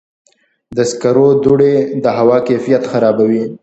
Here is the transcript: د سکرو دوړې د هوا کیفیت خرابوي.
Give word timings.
د 0.75 0.77
سکرو 0.91 1.27
دوړې 1.43 1.75
د 2.03 2.05
هوا 2.17 2.37
کیفیت 2.47 2.83
خرابوي. 2.91 3.43